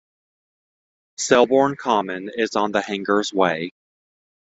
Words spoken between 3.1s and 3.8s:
Way.